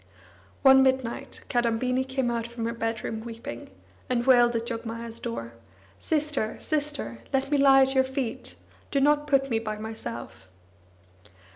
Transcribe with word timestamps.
One 0.63 0.81
midnight, 0.81 1.41
Kadambini 1.47 2.03
came 2.03 2.31
out 2.31 2.47
from 2.47 2.65
her 2.65 2.73
bedroom 2.73 3.19
weeping, 3.21 3.69
and 4.09 4.25
wailed 4.25 4.55
at 4.55 4.65
Jogmaya's 4.65 5.19
door: 5.19 5.53
"Sister, 5.99 6.57
sister, 6.59 7.19
let 7.31 7.51
me 7.51 7.59
lie 7.59 7.83
at 7.83 7.93
your 7.93 8.03
feet! 8.03 8.55
Do 8.89 8.99
not 8.99 9.27
put 9.27 9.51
me 9.51 9.59
by 9.59 9.77
myself!" 9.77 10.49